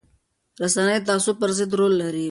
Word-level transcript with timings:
رسنۍ 0.61 0.97
د 1.01 1.03
تعصب 1.09 1.35
پر 1.41 1.51
ضد 1.57 1.71
رول 1.79 1.93
لري 2.01 2.19